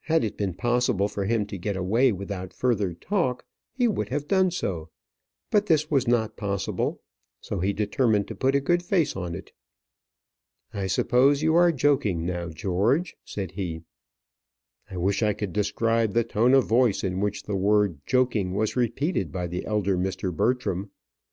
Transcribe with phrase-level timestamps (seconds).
[0.00, 4.26] Had it been possible for him to get away without further talk, he would have
[4.26, 4.90] done so;
[5.52, 7.00] but this was not possible,
[7.40, 9.52] so he determined to put a good face on it.
[10.74, 13.84] "I suppose you are joking now, George," said he.
[14.90, 18.74] I wish I could describe the tone of voice in which the word joking was
[18.74, 20.34] repeated by the elder Mr.
[20.34, 20.90] Bertram.